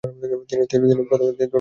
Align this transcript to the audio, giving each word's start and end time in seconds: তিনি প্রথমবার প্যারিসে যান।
তিনি 0.49 0.81
প্রথমবার 0.81 1.07
প্যারিসে 1.09 1.37
যান। 1.39 1.49